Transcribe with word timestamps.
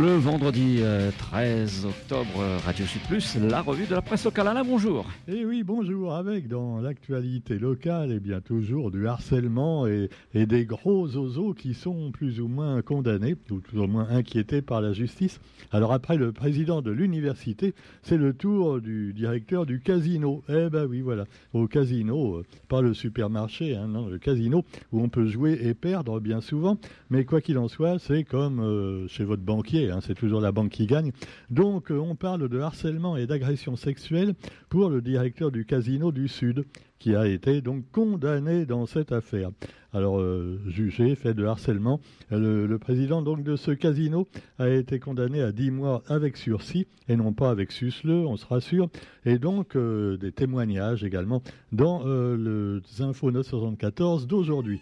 Le 0.00 0.16
vendredi 0.16 0.80
13 1.18 1.84
euh, 1.84 1.88
octobre, 1.90 2.40
euh, 2.40 2.58
Radio 2.64 2.86
Sud 2.86 3.02
Plus, 3.02 3.36
la 3.36 3.60
revue 3.60 3.84
de 3.84 3.94
la 3.94 4.00
presse 4.00 4.24
locale. 4.24 4.48
Alain, 4.48 4.64
bonjour. 4.64 5.04
Eh 5.28 5.44
oui, 5.44 5.62
bonjour. 5.62 6.14
Avec 6.14 6.48
dans 6.48 6.80
l'actualité 6.80 7.58
locale, 7.58 8.10
et 8.10 8.14
eh 8.14 8.20
bien 8.20 8.40
toujours 8.40 8.90
du 8.90 9.06
harcèlement 9.06 9.86
et, 9.86 10.08
et, 10.32 10.46
des 10.46 10.64
gros 10.64 11.06
oiseaux 11.18 11.52
qui 11.52 11.74
sont 11.74 12.12
plus 12.12 12.40
ou 12.40 12.48
moins 12.48 12.80
condamnés, 12.80 13.36
ou 13.50 13.56
plus 13.56 13.78
ou 13.78 13.86
moins 13.88 14.08
inquiétés 14.08 14.62
par 14.62 14.80
la 14.80 14.94
justice. 14.94 15.38
Alors 15.70 15.92
après 15.92 16.16
le 16.16 16.32
président 16.32 16.80
de 16.80 16.90
l'université, 16.90 17.74
c'est 18.02 18.16
le 18.16 18.32
tour 18.32 18.80
du 18.80 19.12
directeur 19.12 19.66
du 19.66 19.80
casino. 19.80 20.42
Eh 20.48 20.70
ben 20.70 20.86
oui, 20.86 21.02
voilà. 21.02 21.26
Au 21.52 21.66
casino, 21.66 22.36
euh, 22.36 22.46
pas 22.68 22.80
le 22.80 22.94
supermarché, 22.94 23.76
hein, 23.76 23.88
non, 23.88 24.06
le 24.06 24.16
casino, 24.16 24.64
où 24.92 25.02
on 25.02 25.10
peut 25.10 25.26
jouer 25.26 25.58
et 25.62 25.74
perdre 25.74 26.20
bien 26.20 26.40
souvent. 26.40 26.78
Mais 27.10 27.26
quoi 27.26 27.42
qu'il 27.42 27.58
en 27.58 27.68
soit, 27.68 27.98
c'est 27.98 28.24
comme 28.24 29.06
chez 29.06 29.24
votre 29.24 29.42
banquier 29.42 29.89
Hein, 29.90 30.00
c'est 30.00 30.14
toujours 30.14 30.40
la 30.40 30.52
banque 30.52 30.70
qui 30.70 30.86
gagne. 30.86 31.12
Donc 31.50 31.90
euh, 31.90 31.98
on 31.98 32.14
parle 32.14 32.48
de 32.48 32.60
harcèlement 32.60 33.16
et 33.16 33.26
d'agression 33.26 33.76
sexuelle 33.76 34.34
pour 34.68 34.88
le 34.88 35.00
directeur 35.00 35.50
du 35.50 35.64
casino 35.64 36.12
du 36.12 36.28
Sud, 36.28 36.64
qui 36.98 37.14
a 37.14 37.26
été 37.26 37.60
donc 37.60 37.84
condamné 37.92 38.66
dans 38.66 38.86
cette 38.86 39.12
affaire. 39.12 39.50
Alors 39.92 40.20
euh, 40.20 40.60
jugé, 40.68 41.14
fait 41.14 41.34
de 41.34 41.44
harcèlement, 41.44 42.00
le, 42.30 42.76
président 42.78 43.22
donc 43.22 43.42
de 43.42 43.56
ce 43.56 43.72
casino 43.72 44.28
a 44.58 44.68
été 44.68 45.00
condamné 45.00 45.42
à 45.42 45.50
10 45.50 45.70
mois 45.72 46.02
avec 46.06 46.36
sursis 46.36 46.86
et 47.08 47.16
non 47.16 47.32
pas 47.32 47.50
avec 47.50 47.72
susleux, 47.72 48.24
on 48.26 48.36
se 48.36 48.46
rassure, 48.46 48.88
et 49.24 49.38
donc 49.38 49.74
euh, 49.74 50.16
des 50.16 50.30
témoignages 50.30 51.02
également 51.02 51.42
dans 51.72 52.04
le 52.04 52.82
Info 53.00 53.30
974 53.30 54.26
d'aujourd'hui. 54.26 54.80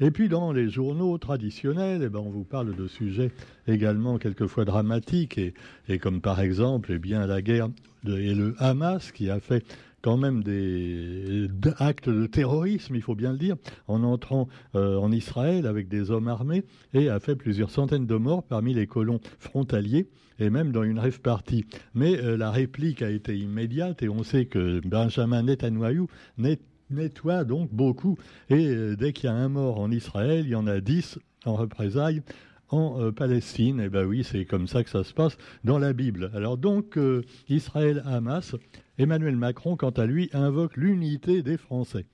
Et 0.00 0.10
puis 0.10 0.28
dans 0.28 0.52
les 0.52 0.68
journaux 0.68 1.16
traditionnels, 1.18 2.02
eh 2.04 2.08
ben, 2.08 2.20
on 2.20 2.30
vous 2.30 2.44
parle 2.44 2.74
de 2.74 2.86
sujets 2.88 3.30
également 3.66 4.18
quelquefois 4.18 4.64
dramatiques, 4.64 5.38
et, 5.38 5.54
et 5.88 5.98
comme 5.98 6.20
par 6.20 6.40
exemple 6.40 6.92
eh 6.92 6.98
bien, 6.98 7.26
la 7.26 7.42
guerre 7.42 7.68
et 8.06 8.34
le 8.34 8.54
Hamas 8.58 9.12
qui 9.12 9.30
a 9.30 9.38
fait 9.38 9.64
quand 10.02 10.16
même 10.16 10.42
des, 10.42 11.48
actes 11.78 12.08
de 12.08 12.26
terrorisme, 12.26 12.94
il 12.96 13.02
faut 13.02 13.14
bien 13.14 13.32
le 13.32 13.38
dire, 13.38 13.56
en 13.86 14.02
entrant 14.02 14.48
euh, 14.74 14.96
en 14.96 15.12
Israël 15.12 15.66
avec 15.66 15.88
des 15.88 16.10
hommes 16.10 16.28
armés 16.28 16.64
et 16.92 17.08
a 17.08 17.20
fait 17.20 17.36
plusieurs 17.36 17.70
centaines 17.70 18.06
de 18.06 18.16
morts 18.16 18.42
parmi 18.42 18.74
les 18.74 18.86
colons 18.86 19.20
frontaliers 19.38 20.08
et 20.40 20.50
même 20.50 20.72
dans 20.72 20.82
une 20.82 20.98
rêve 20.98 21.20
partie. 21.20 21.64
Mais 21.94 22.18
euh, 22.18 22.36
la 22.36 22.50
réplique 22.50 23.00
a 23.00 23.10
été 23.10 23.36
immédiate 23.36 24.02
et 24.02 24.08
on 24.08 24.24
sait 24.24 24.46
que 24.46 24.80
Benjamin 24.84 25.44
Netanyahu 25.44 26.06
n'est 26.36 26.58
nettoie 26.92 27.44
donc 27.44 27.72
beaucoup. 27.72 28.16
Et 28.48 28.68
euh, 28.68 28.96
dès 28.96 29.12
qu'il 29.12 29.24
y 29.24 29.32
a 29.32 29.34
un 29.34 29.48
mort 29.48 29.80
en 29.80 29.90
Israël, 29.90 30.44
il 30.44 30.50
y 30.50 30.54
en 30.54 30.66
a 30.66 30.80
dix 30.80 31.18
en 31.44 31.54
représailles 31.54 32.22
en 32.68 33.00
euh, 33.00 33.12
Palestine. 33.12 33.80
Et 33.80 33.84
eh 33.84 33.88
ben 33.88 34.04
oui, 34.04 34.24
c'est 34.24 34.44
comme 34.44 34.66
ça 34.66 34.82
que 34.82 34.90
ça 34.90 35.04
se 35.04 35.12
passe 35.12 35.36
dans 35.64 35.78
la 35.78 35.92
Bible. 35.92 36.30
Alors 36.34 36.56
donc, 36.56 36.96
euh, 36.96 37.22
Israël-Hamas, 37.48 38.56
Emmanuel 38.98 39.36
Macron, 39.36 39.76
quant 39.76 39.90
à 39.90 40.06
lui, 40.06 40.30
invoque 40.32 40.76
l'unité 40.76 41.42
des 41.42 41.56
Français. 41.56 42.06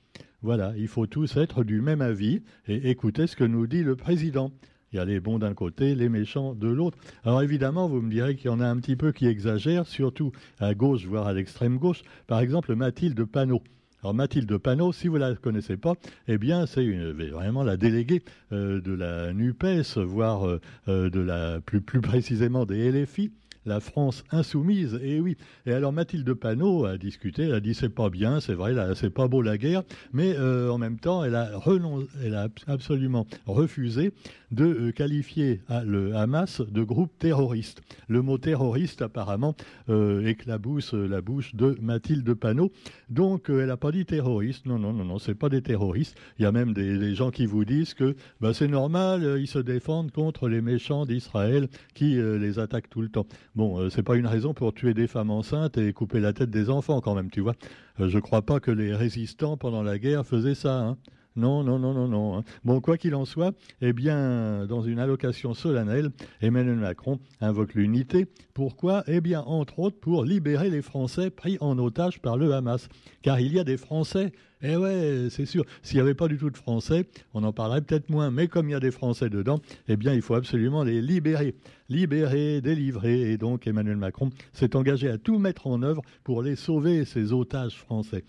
Voilà, 0.43 0.73
il 0.77 0.89
faut 0.89 1.06
tous 1.06 1.37
être 1.37 1.65
du 1.65 1.81
même 1.81 2.01
avis 2.01 2.43
et 2.69 2.91
écouter 2.91 3.27
ce 3.27 3.34
que 3.34 3.45
nous 3.45 3.67
dit 3.67 3.83
le 3.83 3.97
président. 3.97 4.53
Il 4.93 4.97
y 4.97 4.99
a 4.99 5.05
les 5.05 5.21
bons 5.21 5.39
d'un 5.39 5.53
côté, 5.53 5.95
les 5.95 6.09
méchants 6.09 6.55
de 6.55 6.69
l'autre. 6.69 6.97
Alors 7.25 7.43
évidemment, 7.43 7.89
vous 7.89 8.01
me 8.01 8.11
direz 8.11 8.37
qu'il 8.37 8.47
y 8.47 8.55
en 8.55 8.61
a 8.61 8.67
un 8.67 8.77
petit 8.77 8.97
peu 8.97 9.12
qui 9.12 9.27
exagèrent, 9.27 9.87
surtout 9.87 10.33
à 10.59 10.75
gauche, 10.75 11.05
voire 11.06 11.27
à 11.27 11.33
l'extrême 11.33 11.79
gauche. 11.79 12.03
Par 12.27 12.41
exemple, 12.41 12.75
Mathilde 12.75 13.23
Panot. 13.25 13.62
Alors 14.02 14.14
Mathilde 14.14 14.56
Panot, 14.58 14.92
si 14.92 15.08
vous 15.08 15.16
la 15.16 15.34
connaissez 15.34 15.77
pas, 15.77 15.94
eh 16.28 16.38
bien 16.38 16.66
c'est 16.66 16.86
vraiment 16.86 17.64
la 17.64 17.77
déléguée 17.77 18.22
euh, 18.52 18.80
de 18.80 18.92
la 18.92 19.32
Nupes, 19.32 19.64
voire 19.96 20.47
euh, 20.47 20.60
euh, 20.86 21.10
de 21.10 21.19
la 21.19 21.60
plus 21.60 21.81
plus 21.81 22.00
précisément 22.00 22.64
des 22.64 22.92
LFI 22.92 23.32
la 23.69 23.81
France 23.81 24.25
insoumise. 24.31 24.99
Et 25.03 25.21
oui. 25.21 25.37
Et 25.67 25.73
alors 25.73 25.93
Mathilde 25.93 26.33
Panot 26.34 26.87
a 26.87 26.99
discuté, 26.99 27.45
elle 27.45 27.55
a 27.55 27.61
dit 27.61 27.75
c'est 27.75 27.89
pas 27.89 28.11
bien, 28.11 28.41
c'est 28.41 28.55
vrai, 28.55 28.75
c'est 28.95 29.11
pas 29.11 29.29
beau 29.29 29.43
la 29.43 29.59
guerre, 29.59 29.83
mais 30.12 30.34
euh, 30.37 30.71
en 30.71 30.79
même 30.79 30.99
temps, 30.99 31.25
elle 31.25 31.34
a, 31.34 32.49
absolument 32.67 33.27
refusé 33.47 34.12
de 34.51 34.65
euh, 34.65 34.93
qualifier 34.93 35.61
le 35.84 36.17
Hamas 36.17 36.61
de 36.61 36.83
groupe 36.83 37.12
terroriste. 37.19 37.83
Le 38.09 38.23
mot 38.23 38.39
terroriste 38.39 39.03
apparemment 39.03 39.55
euh, 39.89 40.27
éclabousse 40.27 40.95
la 40.95 41.21
bouche 41.21 41.55
de 41.55 41.77
Mathilde 41.81 42.33
Panot. 42.35 42.73
Donc 43.11 43.47
elle 43.49 43.67
n'a 43.67 43.77
pas 43.77 43.93
dit 43.93 44.06
terroriste. 44.06 44.67
Non, 44.67 44.79
non, 44.79 44.93
non, 44.93 45.05
non, 45.05 45.19
c'est 45.19 45.35
pas 45.35 45.49
des 45.49 45.62
terroristes. 45.62 46.17
Il 46.39 46.43
y 46.43 46.47
a 46.47 46.53
même 46.53 46.73
des, 46.73 47.15
gens 47.15 47.31
qui 47.31 47.47
vous 47.47 47.65
disent 47.65 47.95
que 47.95 48.17
bah, 48.41 48.55
c'est 48.55 48.69
normal, 48.69 49.39
ils 49.39 49.47
se 49.47 49.59
défendent 49.59 50.12
contre 50.12 50.49
les 50.49 50.61
méchants 50.61 51.05
d'Israël 51.05 51.69
qui 51.95 52.15
les 52.17 52.59
attaquent 52.59 52.91
tout 52.91 53.03
le 53.03 53.09
temps. 53.09 53.27
Bon, 53.58 53.80
euh, 53.80 53.91
c'est 53.91 54.04
pas 54.04 54.14
une 54.14 54.28
raison 54.28 54.54
pour 54.54 54.72
tuer 54.72 54.94
des 54.94 55.08
femmes 55.08 55.32
enceintes 55.32 55.78
et 55.78 55.92
couper 55.92 56.20
la 56.20 56.32
tête 56.32 56.48
des 56.48 56.70
enfants 56.70 57.00
quand 57.00 57.16
même, 57.16 57.28
tu 57.28 57.41
vois. 57.41 57.54
Euh, 57.98 58.08
je 58.08 58.20
crois 58.20 58.42
pas 58.42 58.60
que 58.60 58.70
les 58.70 58.94
résistants 58.94 59.56
pendant 59.56 59.82
la 59.82 59.98
guerre 59.98 60.24
faisaient 60.24 60.54
ça. 60.54 60.78
Hein. 60.78 60.96
Non, 61.38 61.62
non, 61.62 61.78
non, 61.78 61.94
non, 61.94 62.09
non. 62.09 62.37
Hein. 62.37 62.44
Bon, 62.65 62.81
quoi 62.81 62.99
qu'il 62.99 63.15
en 63.15 63.25
soit, 63.25 63.54
eh 63.81 63.93
bien, 63.93 64.66
dans 64.66 64.82
une 64.82 64.99
allocation 64.99 65.54
solennelle, 65.54 66.10
Emmanuel 66.41 66.75
Macron 66.75 67.21
invoque 67.41 67.75
l'unité. 67.75 68.26
Pourquoi? 68.54 69.04
Eh 69.06 69.21
bien, 69.21 69.43
entre 69.43 69.78
autres, 69.78 70.00
pour 70.00 70.25
libérer 70.25 70.69
les 70.69 70.82
Français 70.82 71.31
pris 71.31 71.56
en 71.60 71.78
otage 71.78 72.21
par 72.21 72.37
le 72.37 72.53
Hamas. 72.53 72.88
Car 73.22 73.38
il 73.38 73.53
y 73.53 73.60
a 73.60 73.65
des 73.65 73.76
Français. 73.76 74.32
Eh 74.62 74.76
ouais, 74.76 75.28
c'est 75.31 75.47
sûr. 75.47 75.65
S'il 75.82 75.99
n'y 75.99 76.00
avait 76.00 76.15
pas 76.15 76.26
du 76.26 76.38
tout 76.38 76.50
de 76.50 76.56
Français, 76.56 77.06
on 77.34 77.44
en 77.44 77.53
parlerait 77.53 77.82
peut-être 77.82 78.10
moins. 78.10 78.32
Mais 78.32 78.49
comme 78.49 78.69
il 78.69 78.72
y 78.72 78.75
a 78.75 78.81
des 78.81 78.91
Français 78.91 79.31
dedans, 79.31 79.60
eh 79.87 79.97
bien, 79.97 80.15
il 80.15 80.22
faut 80.22 80.34
absolument 80.34 80.82
les 80.82 81.00
libérer. 81.00 81.55
Libérer, 81.88 82.60
délivrer. 82.60 83.31
Et 83.31 83.38
donc, 83.38 83.69
Emmanuel 83.69 83.97
Macron 83.97 84.31
s'est 84.53 84.75
engagé 84.75 85.09
à 85.09 85.19
tout 85.19 85.38
mettre 85.38 85.69
en 85.69 85.84
œuvre 85.84 86.03
pour 86.25 86.43
les 86.43 86.56
sauver, 86.56 87.05
ces 87.05 87.32
otages 87.32 87.76
français. 87.76 88.25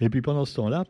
Et 0.00 0.08
puis 0.08 0.22
pendant 0.22 0.46
ce 0.46 0.56
temps-là, 0.56 0.84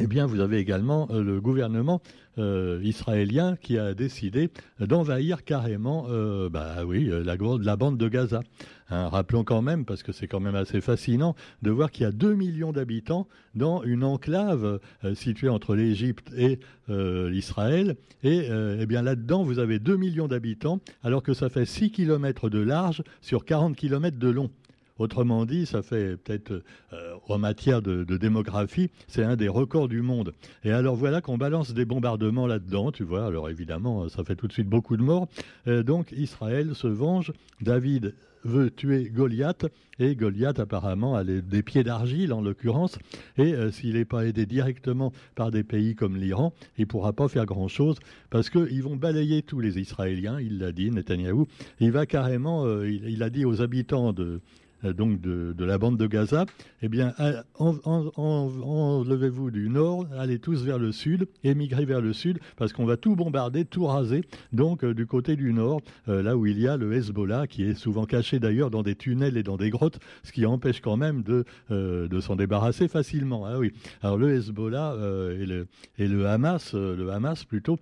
eh 0.00 0.06
bien, 0.06 0.26
vous 0.26 0.40
avez 0.40 0.58
également 0.58 1.08
euh, 1.10 1.22
le 1.22 1.40
gouvernement 1.40 2.00
euh, 2.38 2.80
israélien 2.84 3.56
qui 3.60 3.78
a 3.78 3.94
décidé 3.94 4.50
d'envahir 4.78 5.44
carrément, 5.44 6.06
euh, 6.08 6.48
bah 6.48 6.84
oui, 6.86 7.10
la, 7.24 7.36
bande 7.76 7.98
de 7.98 8.08
Gaza. 8.08 8.42
Hein, 8.90 9.08
rappelons 9.08 9.42
quand 9.42 9.60
même, 9.60 9.84
parce 9.84 10.02
que 10.02 10.12
c'est 10.12 10.28
quand 10.28 10.38
même 10.38 10.54
assez 10.54 10.80
fascinant, 10.80 11.34
de 11.62 11.70
voir 11.70 11.90
qu'il 11.90 12.04
y 12.04 12.06
a 12.06 12.12
2 12.12 12.34
millions 12.34 12.72
d'habitants 12.72 13.26
dans 13.54 13.82
une 13.82 14.04
enclave 14.04 14.78
située 15.14 15.48
entre 15.48 15.74
l'Égypte 15.74 16.32
et 16.36 16.58
l'Israël. 16.88 17.96
Et 18.22 18.48
eh 18.48 18.86
bien 18.86 19.02
là-dedans, 19.02 19.42
vous 19.42 19.58
avez 19.58 19.78
2 19.78 19.96
millions 19.96 20.28
d'habitants, 20.28 20.80
alors 21.02 21.22
que 21.22 21.34
ça 21.34 21.50
fait 21.50 21.66
6 21.66 21.90
kilomètres 21.90 22.48
de 22.48 22.60
large 22.60 23.02
sur 23.20 23.44
40 23.44 23.76
kilomètres 23.76 24.18
de 24.18 24.30
long. 24.30 24.50
Autrement 24.98 25.46
dit, 25.46 25.64
ça 25.64 25.82
fait 25.82 26.16
peut-être 26.16 26.62
euh, 26.92 27.14
en 27.28 27.38
matière 27.38 27.82
de, 27.82 28.04
démographie, 28.16 28.90
c'est 29.06 29.22
un 29.22 29.36
des 29.36 29.48
records 29.48 29.88
du 29.88 30.02
monde. 30.02 30.32
Et 30.64 30.72
alors 30.72 30.96
voilà 30.96 31.20
qu'on 31.20 31.38
balance 31.38 31.72
des 31.72 31.84
bombardements 31.84 32.46
là-dedans, 32.46 32.90
tu 32.90 33.04
vois. 33.04 33.26
Alors 33.26 33.48
évidemment, 33.48 34.08
ça 34.08 34.24
fait 34.24 34.34
tout 34.34 34.48
de 34.48 34.52
suite 34.52 34.68
beaucoup 34.68 34.96
de 34.96 35.02
morts. 35.02 35.28
Euh, 35.68 35.82
donc 35.84 36.12
Israël 36.12 36.74
se 36.74 36.88
venge. 36.88 37.32
David 37.60 38.14
veut 38.44 38.70
tuer 38.70 39.10
Goliath 39.10 39.66
et 39.98 40.14
Goliath 40.14 40.60
apparemment 40.60 41.16
a 41.16 41.24
des 41.24 41.62
pieds 41.62 41.82
d'argile 41.82 42.32
en 42.32 42.40
l'occurrence 42.40 42.96
et 43.36 43.52
euh, 43.52 43.72
s'il 43.72 43.94
n'est 43.94 44.04
pas 44.04 44.26
aidé 44.26 44.46
directement 44.46 45.12
par 45.34 45.50
des 45.50 45.64
pays 45.64 45.96
comme 45.96 46.16
l'Iran, 46.16 46.52
il 46.76 46.86
pourra 46.86 47.12
pas 47.12 47.28
faire 47.28 47.46
grand 47.46 47.68
chose 47.68 47.96
parce 48.30 48.48
qu'ils 48.48 48.82
vont 48.82 48.96
balayer 48.96 49.42
tous 49.42 49.60
les 49.60 49.78
Israéliens. 49.78 50.40
Il 50.40 50.58
l'a 50.58 50.72
dit, 50.72 50.90
Netanyahou. 50.90 51.46
Il 51.80 51.92
va 51.92 52.06
carrément, 52.06 52.82
il, 52.82 53.22
a 53.22 53.30
dit 53.30 53.44
aux 53.44 53.60
habitants 53.60 54.12
de 54.12 54.40
donc 54.82 55.20
de, 55.20 55.64
la 55.64 55.78
bande 55.78 55.96
de 55.96 56.06
Gaza, 56.06 56.46
eh 56.82 56.88
bien, 56.88 57.14
enlevez-vous 57.58 59.50
du 59.50 59.68
nord, 59.68 60.06
allez 60.16 60.38
tous 60.38 60.62
vers 60.64 60.78
le 60.78 60.92
sud, 60.92 61.26
émigrez 61.44 61.84
vers 61.84 62.00
le 62.00 62.12
sud, 62.12 62.38
parce 62.56 62.72
qu'on 62.72 62.84
va 62.84 62.96
tout 62.96 63.16
bombarder, 63.16 63.64
tout 63.64 63.86
raser, 63.86 64.22
donc 64.52 64.84
euh, 64.84 64.94
du 64.94 65.06
côté 65.06 65.36
du 65.36 65.52
nord, 65.52 65.80
euh, 66.08 66.22
là 66.22 66.36
où 66.36 66.46
il 66.46 66.58
y 66.60 66.68
a 66.68 66.76
le 66.76 66.92
Hezbollah, 66.92 67.46
qui 67.46 67.64
est 67.64 67.74
souvent 67.74 68.04
caché 68.04 68.38
d'ailleurs 68.38 68.70
dans 68.70 68.82
des 68.82 68.94
tunnels 68.94 69.36
et 69.36 69.42
dans 69.42 69.56
des 69.56 69.70
grottes, 69.70 69.98
ce 70.22 70.32
qui 70.32 70.46
empêche 70.46 70.80
quand 70.80 70.96
même 70.96 71.22
de, 71.22 71.44
de 71.70 72.20
s'en 72.20 72.36
débarrasser 72.36 72.88
facilement. 72.88 73.44
Ah 73.46 73.58
oui. 73.58 73.72
Alors 74.02 74.16
le 74.16 74.34
Hezbollah 74.34 74.94
et, 75.38 75.46
le, 75.46 75.66
et 75.98 76.06
le 76.08 76.26
Hamas, 76.26 76.74
le 76.74 77.10
Hamas 77.10 77.44
plutôt, 77.44 77.78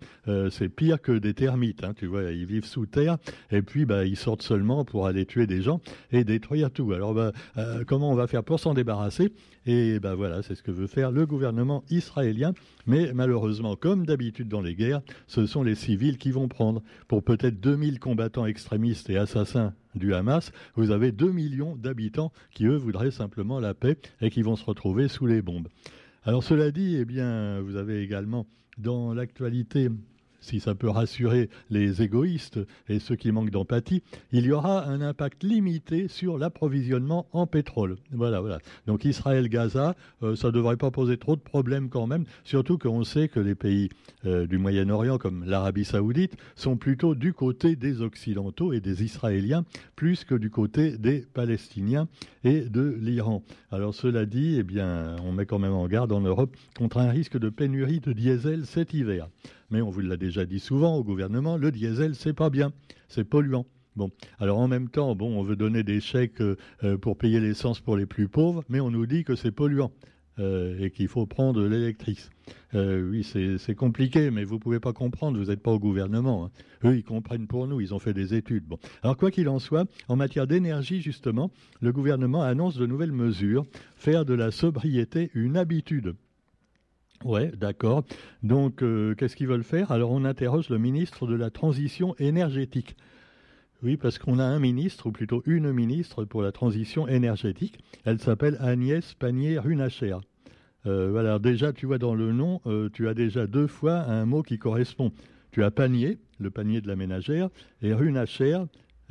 c'est 0.51 0.69
pire 0.69 1.01
que 1.01 1.13
des 1.13 1.35
termites. 1.35 1.85
Hein, 1.85 1.93
tu 1.97 2.07
vois, 2.07 2.33
ils 2.33 2.47
vivent 2.47 2.65
sous 2.65 2.87
terre, 2.87 3.19
et 3.51 3.63
puis 3.63 3.85
bah, 3.85 4.05
ils 4.05 4.17
sortent 4.17 4.43
seulement 4.43 4.85
pour 4.85 5.07
aller 5.07 5.27
tuer 5.27 5.47
des 5.47 5.63
gens 5.63 5.81
et 6.11 6.25
détruire 6.25 6.71
tout. 6.71 6.86
Alors, 6.95 7.15
bah, 7.15 7.33
euh, 7.57 7.85
comment 7.87 8.11
on 8.11 8.15
va 8.15 8.27
faire 8.27 8.45
pour 8.45 8.61
s'en 8.61 8.75
débarrasser? 8.75 9.33
Et 9.67 9.99
ben 10.01 10.15
voilà, 10.15 10.43
c'est 10.43 10.55
ce 10.55 10.63
que 10.63 10.71
veut 10.71 10.87
faire 10.87 11.11
le 11.11 11.27
gouvernement 11.27 11.85
israélien. 11.91 12.53
Mais 12.87 13.13
malheureusement, 13.13 13.77
comme 13.77 14.07
d'habitude 14.07 14.49
dans 14.49 14.61
les 14.61 14.75
guerres, 14.75 15.01
ce 15.27 15.47
sont 15.47 15.63
les 15.63 15.75
civils 15.75 16.19
qui 16.19 16.31
vont 16.31 16.49
prendre. 16.49 16.83
Pour 17.09 17.23
peut-être 17.23 17.61
2000 17.61 17.99
combattants 17.99 18.47
extrémistes 18.47 19.11
et 19.11 19.17
assassins 19.17 19.75
du 19.95 20.15
Hamas, 20.15 20.53
vous 20.75 20.91
avez 20.91 21.13
2 21.13 21.33
millions 21.33 21.75
d'habitants 21.77 22.33
qui, 22.53 22.67
eux, 22.67 22.77
voudraient 22.77 23.11
simplement 23.11 23.61
la 23.61 23.75
paix 23.75 23.99
et 24.21 24.31
qui 24.31 24.43
vont 24.43 24.57
se 24.57 24.65
retrouver 24.65 25.09
sous 25.09 25.27
les 25.27 25.43
bombes. 25.43 25.69
Alors 26.25 26.43
cela 26.43 26.71
dit, 26.71 26.97
eh 26.97 27.05
bien, 27.05 27.61
vous 27.61 27.77
avez 27.77 28.03
également 28.03 28.47
dans 28.79 29.15
l'actualité 29.15 29.89
si 30.47 30.61
ça 30.61 30.75
peut 30.75 30.89
rassurer 30.89 31.51
les 31.71 32.03
égoïstes 32.03 32.61
et 32.89 33.01
ceux 33.01 33.17
qui 33.17 33.33
manquent 33.33 33.51
d'empathie, 33.51 34.03
il 34.33 34.47
y 34.47 34.53
aura 34.53 34.87
un 34.87 35.01
impact 35.01 35.43
limité 35.43 36.09
sur 36.09 36.39
l'approvisionnement 36.39 37.27
en 37.33 37.47
pétrole. 37.47 37.97
Voilà, 38.13 38.41
voilà. 38.41 38.59
Donc 38.87 39.05
Israël-Gaza, 39.05 39.97
euh, 40.23 40.37
ça 40.37 40.49
ne 40.49 40.53
devrait 40.53 40.77
pas 40.77 40.91
poser 40.91 41.17
trop 41.17 41.35
de 41.35 41.41
problèmes 41.41 41.89
quand 41.89 42.07
même, 42.07 42.25
surtout 42.45 42.79
qu'on 42.79 43.03
sait 43.03 43.29
que 43.29 43.41
les 43.41 43.55
pays 43.55 43.89
euh, 44.25 44.47
du 44.47 44.59
Moyen-Orient, 44.59 45.19
comme 45.19 45.45
l'Arabie 45.45 45.85
saoudite, 45.85 46.37
sont 46.55 46.77
plutôt 46.77 47.15
du 47.15 47.33
côté 47.33 47.75
des 47.75 48.01
Occidentaux 48.01 48.73
et 48.73 48.81
des 48.81 49.03
Israéliens, 49.03 49.65
plus 49.97 50.25
que 50.25 50.35
du 50.35 50.51
côté 50.51 50.97
des 50.97 51.25
Palestiniens 51.35 52.09
et 52.45 52.61
de 52.61 52.97
l'Iran. 53.01 53.43
Alors 53.73 53.95
cela 53.95 54.27
dit, 54.27 54.57
eh 54.59 54.63
bien, 54.63 55.17
on 55.25 55.33
met 55.33 55.47
quand 55.47 55.59
même 55.59 55.73
en 55.73 55.89
garde 55.89 56.13
en 56.13 56.21
Europe 56.21 56.57
contre 56.79 56.99
un 56.99 57.11
risque 57.11 57.37
de 57.37 57.49
pénurie 57.49 58.01
de 58.01 58.13
diesel 58.13 58.65
cet 58.67 58.95
hiver 58.95 59.29
mais 59.71 59.83
on 59.83 59.91
vous 59.91 60.01
l'a 60.01 60.17
déjà 60.17 60.45
dit 60.45 60.61
souvent 60.61 60.97
au 60.97 61.05
gouvernement, 61.05 61.57
le 61.57 61.71
diesel, 61.71 62.15
c'est 62.15 62.33
pas 62.33 62.51
bien, 62.51 62.73
c'est 63.09 63.25
polluant. 63.25 63.67
Bon, 63.97 64.11
alors 64.39 64.59
en 64.59 64.69
même 64.69 64.91
temps, 64.91 65.15
bon, 65.17 65.39
on 65.39 65.43
veut 65.43 65.57
donner 65.57 65.83
des 65.83 66.01
chèques 66.01 66.43
euh, 66.43 66.99
pour 67.01 67.17
payer 67.17 67.41
l'essence 67.41 67.81
pour 67.81 67.97
les 67.97 68.05
plus 68.05 68.29
pauvres, 68.29 68.63
mais 68.69 68.79
on 68.79 68.91
nous 68.91 69.07
dit 69.07 69.25
que 69.25 69.35
c'est 69.35 69.53
polluant 69.53 69.91
euh, 70.39 70.79
et 70.79 70.91
qu'il 70.91 71.09
faut 71.09 71.25
prendre 71.25 71.67
l'électrique. 71.67 72.29
Euh, 72.75 73.09
oui, 73.09 73.25
c'est 73.25 73.75
compliqué, 73.75 74.31
mais 74.31 74.45
vous 74.45 74.57
ne 74.57 74.61
pouvez 74.61 74.81
pas 74.81 74.93
comprendre, 74.93 75.39
vous 75.39 75.47
n'êtes 75.47 75.63
pas 75.63 75.71
au 75.71 75.79
gouvernement. 75.79 76.45
Hein. 76.45 76.51
Eux, 76.85 76.97
ils 76.97 77.05
comprennent 77.05 77.47
pour 77.47 77.67
nous, 77.67 77.81
ils 77.81 77.95
ont 77.95 77.99
fait 77.99 78.13
des 78.13 78.35
études. 78.35 78.65
Bon. 78.67 78.79
Alors 79.03 79.17
quoi 79.17 79.31
qu'il 79.31 79.49
en 79.49 79.59
soit, 79.59 79.89
en 80.09 80.17
matière 80.17 80.47
d'énergie, 80.47 81.01
justement, 81.01 81.51
le 81.81 81.91
gouvernement 81.91 82.43
annonce 82.43 82.77
de 82.77 82.85
nouvelles 82.85 83.13
mesures, 83.13 83.65
faire 83.97 84.27
de 84.27 84.35
la 84.35 84.51
sobriété 84.51 85.31
une 85.33 85.57
habitude. 85.57 86.15
Ouais, 87.25 87.51
d'accord. 87.57 88.05
Donc, 88.43 88.83
euh, 88.83 89.15
qu'est-ce 89.15 89.37
qu'ils 89.37 89.49
veulent 89.49 89.65
faire? 89.65 89.91
Alors, 89.91 90.11
on 90.11 90.25
interroge 90.25 90.69
le 90.69 90.79
ministre 90.79 91.27
de 91.27 91.35
la 91.35 91.51
Transition 91.51 92.15
énergétique. 92.19 92.97
Oui, 93.83 93.97
parce 93.97 94.19
qu'on 94.19 94.39
a 94.39 94.45
un 94.45 94.59
ministre, 94.59 95.07
ou 95.07 95.13
plutôt 95.13 95.43
une 95.45 95.71
ministre 95.71 96.25
pour 96.25 96.43
la 96.43 96.51
transition 96.51 97.07
énergétique. 97.07 97.79
Elle 98.05 98.19
s'appelle 98.19 98.57
Agnès 98.61 99.15
Pannier-Runacher. 99.15 100.17
Euh, 100.87 101.11
voilà, 101.11 101.39
déjà, 101.39 101.73
tu 101.73 101.87
vois 101.87 101.99
dans 101.99 102.15
le 102.15 102.33
nom, 102.33 102.61
euh, 102.67 102.89
tu 102.93 103.07
as 103.07 103.15
déjà 103.15 103.47
deux 103.47 103.67
fois 103.67 104.01
un 104.01 104.25
mot 104.25 104.43
qui 104.43 104.59
correspond. 104.59 105.13
Tu 105.51 105.63
as 105.63 105.71
panier, 105.71 106.19
le 106.39 106.51
panier 106.51 106.81
de 106.81 106.89
la 106.89 106.97
ménagère, 106.97 107.51
et 107.83 107.93
Runacher, 107.93 108.61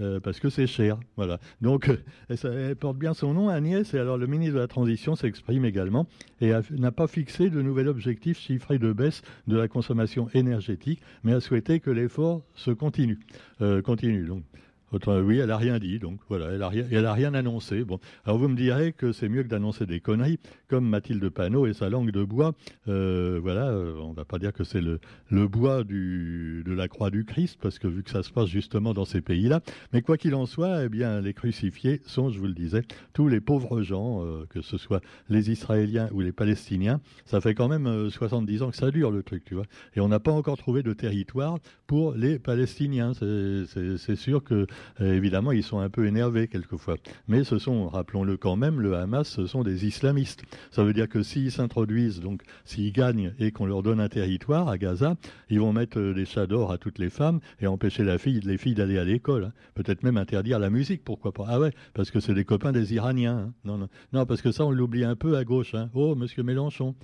euh, 0.01 0.19
parce 0.19 0.39
que 0.39 0.49
c'est 0.49 0.67
cher. 0.67 0.97
Voilà. 1.15 1.39
Donc, 1.61 1.89
euh, 1.89 1.97
elle, 2.29 2.75
porte 2.75 2.97
bien 2.97 3.13
son 3.13 3.33
nom, 3.33 3.49
Agnès, 3.49 3.93
et 3.93 3.99
alors 3.99 4.17
le 4.17 4.27
ministre 4.27 4.55
de 4.55 4.59
la 4.59 4.67
Transition 4.67 5.15
s'exprime 5.15 5.65
également 5.65 6.07
et 6.41 6.51
n'a 6.71 6.91
pas 6.91 7.07
fixé 7.07 7.49
de 7.49 7.61
nouvel 7.61 7.87
objectif 7.87 8.37
chiffré 8.37 8.77
de 8.77 8.91
baisse 8.91 9.21
de 9.47 9.57
la 9.57 9.67
consommation 9.67 10.27
énergétique, 10.33 11.01
mais 11.23 11.33
a 11.33 11.39
souhaité 11.39 11.79
que 11.79 11.89
l'effort 11.89 12.41
se 12.55 12.71
continue. 12.71 13.19
Euh, 13.61 13.81
continue. 13.81 14.25
Donc, 14.25 14.43
oui, 14.91 15.39
elle 15.39 15.47
n'a 15.47 15.57
rien 15.57 15.79
dit, 15.79 15.99
donc 15.99 16.19
voilà, 16.29 16.47
elle 16.51 16.59
n'a 16.59 16.69
rien, 16.69 16.85
elle 16.91 17.05
a 17.05 17.13
rien 17.13 17.33
annoncé. 17.33 17.83
Bon, 17.83 17.99
alors 18.25 18.37
vous 18.37 18.47
me 18.47 18.55
direz 18.55 18.93
que 18.93 19.11
c'est 19.11 19.29
mieux 19.29 19.43
que 19.43 19.47
d'annoncer 19.47 19.85
des 19.85 19.99
conneries, 19.99 20.39
comme 20.67 20.87
Mathilde 20.87 21.27
Panot 21.29 21.67
et 21.67 21.73
sa 21.73 21.89
langue 21.89 22.11
de 22.11 22.23
bois. 22.23 22.53
Euh, 22.87 23.39
voilà, 23.41 23.69
euh, 23.69 23.95
on 24.01 24.11
ne 24.11 24.15
va 24.15 24.25
pas 24.25 24.39
dire 24.39 24.53
que 24.53 24.63
c'est 24.63 24.81
le, 24.81 24.99
bois 25.47 25.83
de 25.83 26.63
la 26.67 26.87
croix 26.87 27.09
du 27.09 27.25
Christ, 27.25 27.57
parce 27.61 27.79
que 27.79 27.87
vu 27.87 28.03
que 28.03 28.09
ça 28.09 28.23
se 28.23 28.31
passe 28.31 28.47
justement 28.47 28.93
dans 28.93 29.05
ces 29.05 29.21
pays-là. 29.21 29.61
Mais 29.93 30.01
quoi 30.01 30.17
qu'il 30.17 30.35
en 30.35 30.45
soit, 30.45 30.85
eh 30.85 30.89
bien, 30.89 31.21
les 31.21 31.33
crucifiés 31.33 32.01
sont, 32.05 32.29
je 32.29 32.39
vous 32.39 32.47
le 32.47 32.53
disais, 32.53 32.83
tous 33.13 33.27
les 33.27 33.41
pauvres 33.41 33.81
gens, 33.81 34.23
euh, 34.23 34.45
que 34.49 34.61
ce 34.61 34.77
soit 34.77 35.01
les 35.29 35.51
Israéliens 35.51 36.09
ou 36.11 36.21
les 36.21 36.31
Palestiniens. 36.31 37.01
Ça 37.25 37.41
fait 37.41 37.53
quand 37.53 37.67
même 37.67 38.09
70 38.09 38.61
ans 38.63 38.71
que 38.71 38.77
ça 38.77 38.91
dure 38.91 39.11
le 39.11 39.23
truc, 39.23 39.43
tu 39.45 39.55
vois. 39.55 39.65
Et 39.95 39.99
on 39.99 40.07
n'a 40.07 40.19
pas 40.19 40.31
encore 40.31 40.57
trouvé 40.57 40.83
de 40.83 40.93
territoire 40.93 41.57
pour 41.87 42.13
les 42.13 42.39
Palestiniens. 42.39 43.13
C'est 43.13 44.15
sûr 44.15 44.43
que 44.43 44.55
euh, 44.55 44.65
évidemment, 44.99 45.51
ils 45.51 45.63
sont 45.63 45.79
un 45.79 45.89
peu 45.89 46.05
énervés 46.05 46.47
quelquefois. 46.47 46.95
Mais 47.27 47.43
ce 47.43 47.57
sont, 47.57 47.87
rappelons-le 47.87 48.37
quand 48.37 48.55
même, 48.55 48.79
le 48.79 48.95
Hamas, 48.95 49.27
ce 49.27 49.45
sont 49.45 49.63
des 49.63 49.85
islamistes. 49.85 50.43
Ça 50.71 50.83
veut 50.83 50.93
dire 50.93 51.09
que 51.09 51.23
s'ils 51.23 51.51
s'introduisent, 51.51 52.19
donc 52.19 52.41
s'ils 52.63 52.91
gagnent 52.91 53.33
et 53.39 53.51
qu'on 53.51 53.65
leur 53.65 53.83
donne 53.83 53.99
un 53.99 54.09
territoire 54.09 54.67
à 54.67 54.77
Gaza, 54.77 55.15
ils 55.49 55.59
vont 55.59 55.73
mettre 55.73 55.99
euh, 55.99 56.13
des 56.13 56.25
chats 56.25 56.47
d'or 56.47 56.71
à 56.71 56.77
toutes 56.77 56.99
les 56.99 57.09
femmes 57.09 57.39
et 57.59 57.67
empêcher 57.67 58.03
la 58.03 58.17
fille, 58.17 58.39
les 58.41 58.57
filles 58.57 58.75
d'aller 58.75 58.97
à 58.97 59.03
l'école. 59.03 59.45
Hein. 59.45 59.53
Peut-être 59.73 60.03
même 60.03 60.17
interdire 60.17 60.59
la 60.59 60.69
musique, 60.69 61.03
pourquoi 61.03 61.31
pas. 61.31 61.45
Ah 61.47 61.59
ouais, 61.59 61.71
parce 61.93 62.11
que 62.11 62.19
c'est 62.19 62.33
des 62.33 62.45
copains 62.45 62.71
des 62.71 62.93
Iraniens. 62.93 63.37
Hein. 63.37 63.53
Non, 63.63 63.77
non, 63.77 63.89
non, 64.13 64.25
parce 64.25 64.41
que 64.41 64.51
ça, 64.51 64.65
on 64.65 64.71
l'oublie 64.71 65.03
un 65.03 65.15
peu 65.15 65.37
à 65.37 65.43
gauche. 65.43 65.75
Hein. 65.75 65.89
Oh, 65.93 66.15
monsieur 66.15 66.43
Mélenchon. 66.43 66.95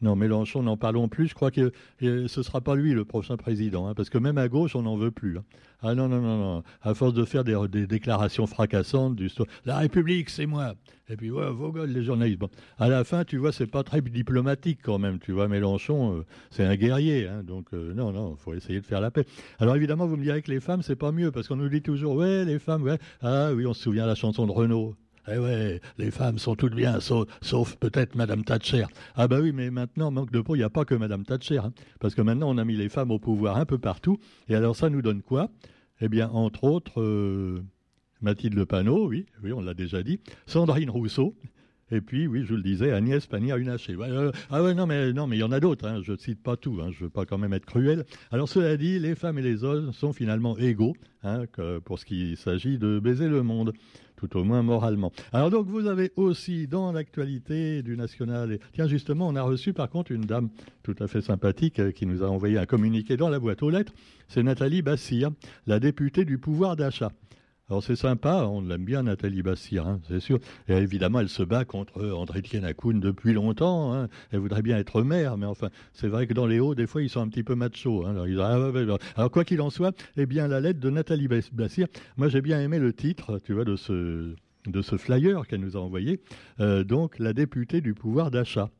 Non, 0.00 0.14
Mélenchon, 0.14 0.62
n'en 0.62 0.76
parlons 0.76 1.08
plus. 1.08 1.28
Je 1.28 1.34
crois 1.34 1.50
que 1.50 1.72
ce 2.00 2.06
ne 2.22 2.42
sera 2.42 2.60
pas 2.60 2.76
lui 2.76 2.92
le 2.92 3.04
prochain 3.04 3.36
président, 3.36 3.88
hein, 3.88 3.94
parce 3.94 4.10
que 4.10 4.18
même 4.18 4.38
à 4.38 4.48
gauche, 4.48 4.76
on 4.76 4.82
n'en 4.82 4.96
veut 4.96 5.10
plus. 5.10 5.38
Hein. 5.38 5.44
Ah 5.82 5.94
non, 5.94 6.08
non, 6.08 6.20
non, 6.20 6.38
non. 6.38 6.62
À 6.82 6.94
force 6.94 7.14
de 7.14 7.24
faire 7.24 7.44
des, 7.44 7.86
déclarations 7.86 8.46
fracassantes, 8.46 9.16
du 9.16 9.28
la 9.64 9.78
République, 9.78 10.30
c'est 10.30 10.46
moi. 10.46 10.74
Et 11.08 11.16
puis, 11.16 11.30
ouais, 11.30 11.50
Vogel, 11.50 11.92
les 11.92 12.02
journalistes. 12.02 12.42
À 12.78 12.88
la 12.88 13.04
fin, 13.04 13.24
tu 13.24 13.38
vois, 13.38 13.52
c'est 13.52 13.66
pas 13.66 13.82
très 13.82 14.00
diplomatique 14.00 14.80
quand 14.82 14.98
même. 14.98 15.18
Tu 15.18 15.32
vois, 15.32 15.48
Mélenchon, 15.48 16.18
euh, 16.18 16.24
c'est 16.50 16.64
un 16.64 16.76
guerrier. 16.76 17.26
Hein, 17.26 17.42
donc, 17.42 17.66
euh, 17.72 17.94
non, 17.94 18.12
non, 18.12 18.36
il 18.38 18.42
faut 18.42 18.54
essayer 18.54 18.80
de 18.80 18.86
faire 18.86 19.00
la 19.00 19.10
paix. 19.10 19.24
Alors, 19.58 19.74
évidemment, 19.76 20.06
vous 20.06 20.16
me 20.16 20.22
direz 20.22 20.42
que 20.42 20.50
les 20.50 20.60
femmes, 20.60 20.82
c'est 20.82 20.96
pas 20.96 21.12
mieux, 21.12 21.30
parce 21.30 21.48
qu'on 21.48 21.56
nous 21.56 21.68
dit 21.68 21.82
toujours, 21.82 22.16
ouais, 22.16 22.44
les 22.44 22.58
femmes, 22.58 22.82
ouais. 22.82 22.98
Ah 23.22 23.52
oui, 23.54 23.66
on 23.66 23.72
se 23.72 23.82
souvient 23.82 24.04
de 24.04 24.08
la 24.08 24.14
chanson 24.14 24.46
de 24.46 24.52
Renault. 24.52 24.94
Eh 25.30 25.38
ouais, 25.38 25.80
les 25.98 26.10
femmes 26.10 26.38
sont 26.38 26.54
toutes 26.54 26.74
bien, 26.74 27.00
sauf, 27.00 27.76
peut-être 27.76 28.14
Madame 28.14 28.44
Thatcher. 28.44 28.86
Ah 29.14 29.28
bah 29.28 29.40
oui, 29.40 29.52
mais 29.52 29.70
maintenant, 29.70 30.10
manque 30.10 30.30
de 30.30 30.40
peau, 30.40 30.54
il 30.54 30.58
n'y 30.58 30.64
a 30.64 30.70
pas 30.70 30.84
que 30.84 30.94
Madame 30.94 31.24
Thatcher. 31.24 31.58
Hein. 31.58 31.72
parce 32.00 32.14
que 32.14 32.22
maintenant, 32.22 32.48
on 32.50 32.58
a 32.58 32.64
mis 32.64 32.76
les 32.76 32.88
femmes 32.88 33.10
au 33.10 33.18
pouvoir 33.18 33.56
un 33.56 33.66
peu 33.66 33.78
partout. 33.78 34.18
Et 34.48 34.54
alors, 34.54 34.76
ça 34.76 34.88
nous 34.90 35.02
donne 35.02 35.22
quoi? 35.22 35.50
Eh 36.00 36.08
bien, 36.08 36.28
entre 36.30 36.64
autres, 36.64 37.00
euh, 37.00 37.62
Mathilde 38.20 38.54
Le 38.54 38.64
Panneau, 38.64 39.08
oui, 39.08 39.26
oui, 39.42 39.52
on 39.52 39.60
l'a 39.60 39.74
déjà 39.74 40.02
dit. 40.02 40.20
Sandrine 40.46 40.90
Rousseau. 40.90 41.34
Et 41.90 42.02
puis, 42.02 42.26
oui, 42.26 42.44
je 42.44 42.54
le 42.54 42.62
disais, 42.62 42.92
Agnès 42.92 43.26
Pannier-Runacher. 43.26 43.96
Euh, 43.98 44.30
ah 44.50 44.62
ouais, 44.62 44.74
non, 44.74 44.86
mais 44.86 45.12
non, 45.14 45.26
mais 45.26 45.36
il 45.36 45.40
y 45.40 45.42
en 45.44 45.52
a 45.52 45.60
d'autres. 45.60 45.86
Hein, 45.86 46.02
je 46.02 46.12
ne 46.12 46.16
cite 46.18 46.42
pas 46.42 46.56
tout. 46.56 46.80
Hein, 46.82 46.90
je 46.92 46.98
ne 46.98 47.04
veux 47.04 47.10
pas 47.10 47.24
quand 47.24 47.38
même 47.38 47.54
être 47.54 47.64
cruel. 47.64 48.04
Alors, 48.30 48.48
cela 48.48 48.76
dit, 48.76 48.98
les 48.98 49.14
femmes 49.14 49.38
et 49.38 49.42
les 49.42 49.64
hommes 49.64 49.92
sont 49.92 50.12
finalement 50.12 50.56
égaux 50.58 50.94
pour 51.84 51.98
ce 51.98 52.04
qui 52.04 52.36
s'agit 52.36 52.78
de 52.78 52.98
baiser 52.98 53.28
le 53.28 53.42
monde 53.42 53.72
tout 54.18 54.36
au 54.36 54.44
moins 54.44 54.62
moralement. 54.62 55.12
Alors 55.32 55.50
donc 55.50 55.68
vous 55.68 55.86
avez 55.86 56.10
aussi 56.16 56.66
dans 56.66 56.92
l'actualité 56.92 57.82
du 57.82 57.96
national, 57.96 58.58
tiens 58.72 58.88
justement 58.88 59.28
on 59.28 59.36
a 59.36 59.42
reçu 59.42 59.72
par 59.72 59.88
contre 59.88 60.10
une 60.10 60.24
dame 60.24 60.50
tout 60.82 60.96
à 60.98 61.06
fait 61.06 61.20
sympathique 61.20 61.78
euh, 61.78 61.92
qui 61.92 62.04
nous 62.04 62.22
a 62.22 62.26
envoyé 62.26 62.58
un 62.58 62.66
communiqué 62.66 63.16
dans 63.16 63.28
la 63.28 63.38
boîte 63.38 63.62
aux 63.62 63.70
lettres, 63.70 63.92
c'est 64.26 64.42
Nathalie 64.42 64.82
Bassir, 64.82 65.30
la 65.66 65.78
députée 65.78 66.24
du 66.24 66.38
pouvoir 66.38 66.74
d'achat. 66.74 67.12
Alors 67.70 67.82
c'est 67.82 67.96
sympa, 67.96 68.46
on 68.50 68.62
l'aime 68.62 68.86
bien 68.86 69.02
Nathalie 69.02 69.42
Bassir, 69.42 69.86
hein, 69.86 70.00
c'est 70.08 70.20
sûr. 70.20 70.38
Et 70.68 70.72
évidemment, 70.72 71.20
elle 71.20 71.28
se 71.28 71.42
bat 71.42 71.66
contre 71.66 72.02
André 72.12 72.40
Tienakoun 72.40 72.98
depuis 72.98 73.34
longtemps. 73.34 73.92
Hein. 73.92 74.08
Elle 74.30 74.38
voudrait 74.38 74.62
bien 74.62 74.78
être 74.78 75.02
mère, 75.02 75.36
mais 75.36 75.44
enfin, 75.44 75.68
c'est 75.92 76.08
vrai 76.08 76.26
que 76.26 76.32
dans 76.32 76.46
les 76.46 76.60
hauts, 76.60 76.74
des 76.74 76.86
fois, 76.86 77.02
ils 77.02 77.10
sont 77.10 77.20
un 77.20 77.28
petit 77.28 77.42
peu 77.42 77.54
machos. 77.54 78.06
Hein. 78.06 78.16
Alors, 78.16 78.98
Alors, 79.16 79.30
quoi 79.30 79.44
qu'il 79.44 79.60
en 79.60 79.68
soit, 79.68 79.94
eh 80.16 80.24
bien, 80.24 80.48
la 80.48 80.60
lettre 80.60 80.80
de 80.80 80.88
Nathalie 80.88 81.28
Bassir, 81.28 81.88
moi 82.16 82.30
j'ai 82.30 82.40
bien 82.40 82.58
aimé 82.58 82.78
le 82.78 82.94
titre, 82.94 83.38
tu 83.44 83.52
vois, 83.52 83.64
de 83.64 83.76
ce 83.76 84.34
de 84.66 84.82
ce 84.82 84.96
flyer 84.96 85.46
qu'elle 85.46 85.60
nous 85.60 85.76
a 85.76 85.80
envoyé. 85.80 86.20
Euh, 86.60 86.84
donc, 86.84 87.18
la 87.18 87.34
députée 87.34 87.82
du 87.82 87.92
pouvoir 87.92 88.30
d'achat. 88.30 88.70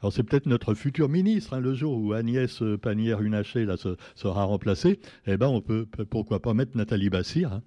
Alors 0.00 0.12
c'est 0.12 0.24
peut-être 0.24 0.46
notre 0.46 0.74
futur 0.74 1.08
ministre, 1.08 1.58
le 1.58 1.74
jour 1.74 1.96
où 1.96 2.12
Agnès 2.12 2.60
Pannier-Runacher 2.82 3.68
sera 4.16 4.42
remplacée, 4.42 4.98
eh 5.28 5.36
ben 5.36 5.46
on 5.46 5.60
peut 5.60 5.86
pourquoi 6.10 6.42
pas 6.42 6.54
mettre 6.54 6.76
Nathalie 6.76 7.08
Bassir 7.08 7.60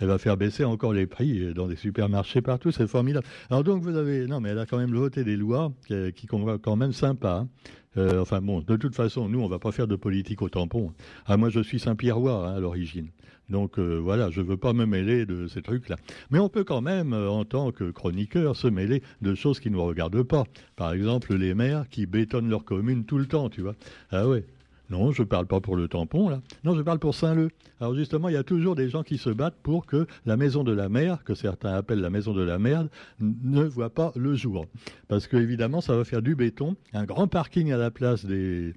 elle 0.00 0.08
va 0.08 0.18
faire 0.18 0.36
baisser 0.36 0.64
encore 0.64 0.92
les 0.92 1.06
prix 1.06 1.52
dans 1.54 1.68
des 1.68 1.76
supermarchés 1.76 2.42
partout, 2.42 2.70
c'est 2.70 2.86
formidable. 2.86 3.26
Alors 3.50 3.64
donc 3.64 3.82
vous 3.82 3.96
avez, 3.96 4.26
non 4.26 4.40
mais 4.40 4.50
elle 4.50 4.58
a 4.58 4.66
quand 4.66 4.78
même 4.78 4.92
voté 4.92 5.24
des 5.24 5.36
lois 5.36 5.72
qui, 5.86 6.12
qui 6.12 6.26
sont 6.26 6.58
quand 6.58 6.76
même 6.76 6.92
sympas. 6.92 7.40
Hein. 7.40 7.48
Euh, 7.96 8.20
enfin 8.20 8.40
bon, 8.40 8.60
de 8.60 8.76
toute 8.76 8.94
façon, 8.94 9.28
nous 9.28 9.40
on 9.40 9.48
va 9.48 9.58
pas 9.58 9.72
faire 9.72 9.86
de 9.86 9.96
politique 9.96 10.42
au 10.42 10.48
tampon. 10.48 10.92
Ah 11.26 11.36
moi 11.36 11.50
je 11.50 11.60
suis 11.60 11.80
Saint-Pierrois 11.80 12.48
hein, 12.48 12.56
à 12.56 12.60
l'origine. 12.60 13.08
Donc 13.48 13.78
euh, 13.78 13.96
voilà, 13.96 14.30
je 14.30 14.40
veux 14.40 14.56
pas 14.56 14.72
me 14.72 14.84
mêler 14.84 15.24
de 15.24 15.46
ces 15.46 15.62
trucs-là. 15.62 15.96
Mais 16.30 16.38
on 16.38 16.48
peut 16.48 16.64
quand 16.64 16.82
même, 16.82 17.12
euh, 17.12 17.30
en 17.30 17.44
tant 17.44 17.72
que 17.72 17.90
chroniqueur, 17.90 18.56
se 18.56 18.68
mêler 18.68 19.02
de 19.22 19.34
choses 19.34 19.58
qui 19.58 19.70
ne 19.70 19.76
nous 19.76 19.84
regardent 19.84 20.22
pas. 20.22 20.44
Par 20.76 20.92
exemple, 20.92 21.34
les 21.34 21.54
maires 21.54 21.88
qui 21.88 22.06
bétonnent 22.06 22.50
leur 22.50 22.64
commune 22.64 23.04
tout 23.04 23.18
le 23.18 23.26
temps, 23.26 23.48
tu 23.48 23.62
vois. 23.62 23.74
Ah 24.10 24.28
ouais, 24.28 24.44
non, 24.90 25.12
je 25.12 25.22
ne 25.22 25.26
parle 25.26 25.46
pas 25.46 25.60
pour 25.60 25.76
le 25.76 25.86
tampon, 25.86 26.28
là. 26.30 26.40
Non, 26.64 26.74
je 26.74 26.80
parle 26.80 26.98
pour 26.98 27.14
Saint-Leu. 27.14 27.50
Alors 27.80 27.94
justement, 27.94 28.28
il 28.28 28.34
y 28.34 28.38
a 28.38 28.42
toujours 28.42 28.74
des 28.74 28.88
gens 28.88 29.02
qui 29.02 29.18
se 29.18 29.28
battent 29.28 29.58
pour 29.62 29.84
que 29.84 30.06
la 30.24 30.36
maison 30.36 30.64
de 30.64 30.72
la 30.72 30.88
mer, 30.88 31.22
que 31.24 31.34
certains 31.34 31.74
appellent 31.74 32.00
la 32.00 32.10
maison 32.10 32.32
de 32.32 32.42
la 32.42 32.58
merde, 32.58 32.88
ne 33.20 33.64
voit 33.64 33.90
pas 33.90 34.12
le 34.16 34.34
jour. 34.34 34.64
Parce 35.06 35.26
que 35.26 35.36
évidemment, 35.36 35.82
ça 35.82 35.94
va 35.94 36.04
faire 36.04 36.22
du 36.22 36.34
béton, 36.34 36.76
un 36.94 37.04
grand 37.04 37.28
parking 37.28 37.70
à 37.72 37.76
la 37.76 37.90
place 37.90 38.24
des, 38.24 38.74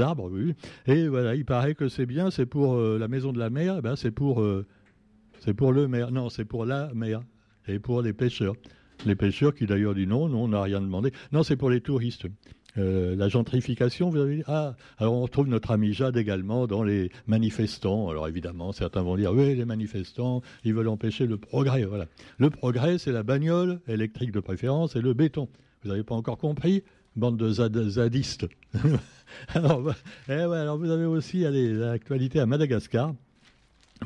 arbres. 0.00 0.30
Et 0.86 1.06
voilà, 1.06 1.36
il 1.36 1.44
paraît 1.44 1.74
que 1.74 1.88
c'est 1.88 2.06
bien, 2.06 2.30
c'est 2.32 2.46
pour 2.46 2.74
euh, 2.74 2.98
la 2.98 3.06
maison 3.06 3.32
de 3.32 3.38
la 3.38 3.50
mer, 3.50 3.76
eh 3.78 3.82
ben 3.82 3.94
c'est 3.94 4.10
pour, 4.10 4.40
euh, 4.40 4.66
c'est 5.38 5.54
pour 5.54 5.72
le 5.72 5.86
maire. 5.86 6.10
Non, 6.10 6.28
c'est 6.28 6.44
pour 6.44 6.64
la 6.66 6.92
mer 6.92 7.22
et 7.68 7.78
pour 7.78 8.02
les 8.02 8.12
pêcheurs. 8.12 8.54
Les 9.06 9.14
pêcheurs 9.14 9.54
qui 9.54 9.64
d'ailleurs 9.64 9.94
disent 9.94 10.08
non, 10.08 10.28
non, 10.28 10.44
on 10.44 10.48
n'a 10.48 10.62
rien 10.62 10.80
demandé. 10.80 11.12
Non, 11.30 11.44
c'est 11.44 11.56
pour 11.56 11.70
les 11.70 11.80
touristes. 11.80 12.26
Euh, 12.78 13.16
la 13.16 13.28
gentrification, 13.28 14.10
vous 14.10 14.18
avez 14.18 14.36
dit 14.36 14.42
Ah, 14.46 14.74
alors 14.98 15.14
on 15.14 15.22
retrouve 15.22 15.48
notre 15.48 15.70
ami 15.70 15.92
Jade 15.92 16.16
également 16.16 16.66
dans 16.66 16.82
les 16.82 17.10
manifestants. 17.26 18.08
Alors 18.08 18.28
évidemment, 18.28 18.72
certains 18.72 19.02
vont 19.02 19.16
dire 19.16 19.32
Oui, 19.32 19.54
les 19.54 19.64
manifestants, 19.64 20.42
ils 20.64 20.74
veulent 20.74 20.88
empêcher 20.88 21.26
le 21.26 21.36
progrès. 21.36 21.84
Voilà. 21.84 22.06
Le 22.38 22.50
progrès, 22.50 22.98
c'est 22.98 23.12
la 23.12 23.22
bagnole 23.22 23.80
électrique 23.88 24.32
de 24.32 24.40
préférence 24.40 24.96
et 24.96 25.00
le 25.00 25.12
béton. 25.14 25.48
Vous 25.82 25.90
n'avez 25.90 26.02
pas 26.02 26.14
encore 26.14 26.38
compris 26.38 26.82
Bande 27.16 27.36
de 27.36 27.88
zadistes. 27.88 28.46
alors, 29.54 29.92
eh 30.28 30.32
alors, 30.32 30.78
vous 30.78 30.90
avez 30.90 31.04
aussi 31.04 31.40
l'actualité 31.40 32.38
à 32.38 32.46
Madagascar. 32.46 33.12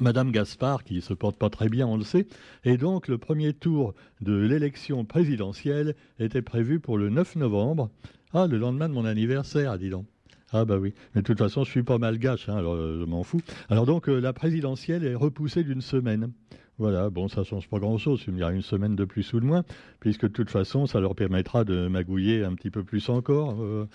Madame 0.00 0.30
Gaspard, 0.30 0.84
qui 0.84 1.02
se 1.02 1.12
porte 1.12 1.36
pas 1.36 1.50
très 1.50 1.68
bien, 1.68 1.86
on 1.86 1.98
le 1.98 2.04
sait, 2.04 2.26
et 2.64 2.78
donc 2.78 3.08
le 3.08 3.18
premier 3.18 3.52
tour 3.52 3.94
de 4.22 4.34
l'élection 4.34 5.04
présidentielle 5.04 5.94
était 6.18 6.40
prévu 6.40 6.80
pour 6.80 6.96
le 6.96 7.10
9 7.10 7.36
novembre. 7.36 7.90
Ah, 8.34 8.46
le 8.46 8.56
lendemain 8.56 8.88
de 8.88 8.94
mon 8.94 9.04
anniversaire, 9.04 9.78
dis 9.78 9.90
donc. 9.90 10.06
Ah 10.54 10.64
bah 10.64 10.78
oui, 10.78 10.94
mais 11.14 11.20
de 11.20 11.26
toute 11.26 11.38
façon, 11.38 11.64
je 11.64 11.70
suis 11.70 11.82
pas 11.82 11.98
malgache, 11.98 12.48
hein, 12.48 12.56
alors 12.56 12.74
euh, 12.74 12.98
je 13.00 13.04
m'en 13.04 13.22
fous. 13.22 13.40
Alors 13.68 13.84
donc, 13.84 14.08
euh, 14.08 14.20
la 14.20 14.32
présidentielle 14.32 15.04
est 15.04 15.14
repoussée 15.14 15.64
d'une 15.64 15.80
semaine. 15.80 16.32
Voilà, 16.78 17.10
bon, 17.10 17.28
ça 17.28 17.44
change 17.44 17.68
pas 17.68 17.78
grand-chose, 17.78 18.24
il 18.28 18.38
y 18.38 18.42
a 18.42 18.50
une 18.50 18.62
semaine 18.62 18.96
de 18.96 19.04
plus 19.04 19.32
ou 19.34 19.40
de 19.40 19.44
moins, 19.44 19.64
puisque 20.00 20.22
de 20.22 20.32
toute 20.32 20.50
façon, 20.50 20.86
ça 20.86 21.00
leur 21.00 21.14
permettra 21.14 21.64
de 21.64 21.88
magouiller 21.88 22.42
un 22.42 22.54
petit 22.54 22.70
peu 22.70 22.82
plus 22.84 23.08
encore. 23.10 23.62
Euh, 23.62 23.86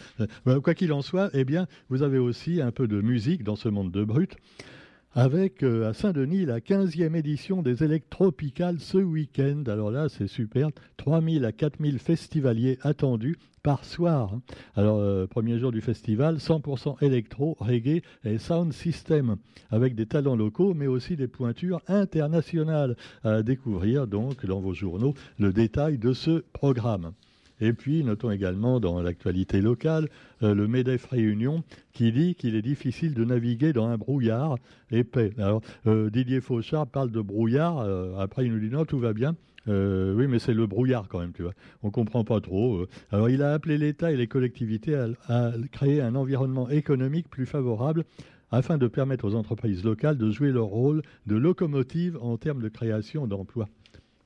quoi 0.62 0.76
qu'il 0.76 0.94
en 0.94 1.02
soit, 1.02 1.32
eh 1.34 1.44
bien, 1.44 1.68
vous 1.90 2.04
avez 2.04 2.20
aussi 2.20 2.62
un 2.62 2.72
peu 2.72 2.88
de 2.88 3.02
musique 3.02 3.44
dans 3.44 3.56
ce 3.56 3.70
monde 3.70 3.92
de 3.92 4.04
brut 4.04 4.38
avec 5.18 5.64
à 5.64 5.94
Saint-Denis 5.94 6.46
la 6.46 6.60
15e 6.60 7.16
édition 7.16 7.64
des 7.64 7.84
Électropicales 7.84 8.80
ce 8.80 9.00
week-end. 9.00 9.64
Alors 9.66 9.90
là, 9.90 10.10
c'est 10.10 10.28
super. 10.28 10.70
3000 10.98 11.44
à 11.44 11.52
4000 11.52 11.98
festivaliers 11.98 12.78
attendus 12.84 13.36
par 13.64 13.84
soir. 13.84 14.38
Alors, 14.76 15.00
euh, 15.00 15.26
premier 15.26 15.58
jour 15.58 15.72
du 15.72 15.82
festival, 15.82 16.38
100% 16.38 17.04
électro, 17.04 17.58
reggae 17.60 18.04
et 18.26 18.38
sound 18.38 18.72
system, 18.74 19.38
avec 19.72 19.96
des 19.96 20.06
talents 20.06 20.36
locaux, 20.36 20.76
mais 20.76 20.86
aussi 20.86 21.16
des 21.16 21.28
pointures 21.28 21.82
internationales 21.88 22.96
à 23.24 23.42
découvrir, 23.42 24.06
donc, 24.06 24.46
dans 24.46 24.60
vos 24.60 24.76
journaux, 24.76 25.16
le 25.40 25.52
détail 25.52 25.98
de 25.98 26.14
ce 26.14 26.44
programme. 26.54 27.14
Et 27.60 27.74
puis, 27.74 28.04
notons 28.04 28.32
également 28.32 28.80
dans 28.80 29.02
l'actualité 29.02 29.62
locale 29.62 30.10
euh, 30.44 30.54
le 30.54 30.68
MEDEF 30.68 31.06
Réunion 31.06 31.64
qui 31.94 32.12
dit 32.12 32.36
qu'il 32.36 32.56
est 32.56 32.62
difficile 32.62 33.14
de 33.14 33.26
naviguer 33.26 33.74
dans 33.74 33.88
un 33.88 33.98
brouillard 33.98 34.58
épais. 34.92 35.32
Alors, 35.38 35.62
euh, 35.88 36.10
Didier 36.10 36.42
Fauchard 36.42 36.88
parle 36.88 37.12
de 37.12 37.22
brouillard, 37.22 37.80
après 38.20 38.46
il 38.46 38.54
nous 38.54 38.60
dit 38.60 38.70
non, 38.70 38.86
tout 38.86 39.00
va 39.00 39.14
bien. 39.14 39.36
Euh, 39.68 40.14
oui, 40.16 40.28
mais 40.28 40.40
c'est 40.40 40.54
le 40.54 40.66
brouillard 40.66 41.08
quand 41.08 41.20
même, 41.20 41.34
tu 41.34 41.44
vois. 41.44 41.54
On 41.84 41.92
comprend 41.92 42.24
pas 42.24 42.40
trop. 42.40 42.78
Euh. 42.78 42.88
Alors, 43.12 43.30
il 43.30 43.42
a 43.42 43.54
appelé 43.54 43.78
l'État 43.78 44.12
et 44.12 44.18
les 44.18 44.28
collectivités 44.28 44.96
à, 45.28 45.52
créer 45.72 46.02
un 46.02 46.16
environnement 46.16 46.70
économique 46.70 47.30
plus 47.30 47.46
favorable 47.46 48.06
afin 48.52 48.78
de 48.78 48.88
permettre 48.88 49.26
aux 49.26 49.36
entreprises 49.36 49.84
locales 49.84 50.18
de 50.18 50.32
jouer 50.32 50.52
leur 50.52 50.68
rôle 50.68 51.02
de 51.26 51.36
locomotive 51.36 52.18
en 52.22 52.38
termes 52.38 52.62
de 52.62 52.70
création 52.70 53.28
d'emplois. 53.28 53.68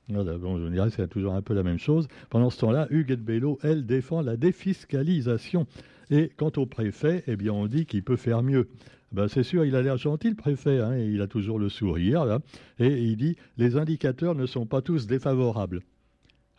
Voilà, 0.10 0.38
bon, 0.38 0.60
je 0.60 0.68
dirais 0.68 0.90
c'est 0.90 1.08
toujours 1.08 1.34
un 1.34 1.42
peu 1.42 1.54
la 1.54 1.64
même 1.64 1.80
chose. 1.80 2.08
Pendant 2.30 2.50
ce 2.50 2.60
temps-là, 2.60 2.88
Huguette 2.90 3.24
Bello, 3.24 3.60
elle, 3.64 3.86
défend 3.86 4.22
la 4.22 4.38
défiscalisation. 4.38 5.68
Et 6.10 6.30
quant 6.36 6.52
au 6.58 6.66
préfet, 6.66 7.24
eh 7.28 7.36
bien, 7.36 7.54
on 7.54 7.68
dit 7.68 7.86
qu'il 7.86 8.04
peut 8.04 8.18
faire 8.18 8.44
mieux. 8.44 8.68
Ben, 9.12 9.28
c'est 9.28 9.44
sûr, 9.44 9.66
il 9.66 9.76
a 9.76 9.82
l'air 9.82 9.98
gentil, 9.98 10.30
le 10.30 10.36
préfet, 10.36 10.80
hein, 10.80 10.98
il 10.98 11.22
a 11.22 11.28
toujours 11.28 11.60
le 11.60 11.68
sourire, 11.70 12.26
là, 12.26 12.40
et 12.80 13.04
il 13.04 13.18
dit 13.18 13.36
les 13.58 13.76
indicateurs 13.76 14.36
ne 14.36 14.46
sont 14.46 14.66
pas 14.66 14.82
tous 14.82 15.06
défavorables. 15.06 15.82